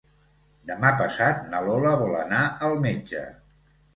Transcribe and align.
Demà 0.69 0.89
passat 1.01 1.43
na 1.51 1.59
Lola 1.67 1.91
vol 2.03 2.17
anar 2.21 2.41
al 2.69 2.75
metge. 2.87 3.23